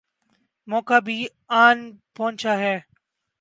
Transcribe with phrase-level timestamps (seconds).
[0.67, 1.17] موقع بھی
[1.47, 1.77] آن
[2.15, 2.79] پہنچا ہے۔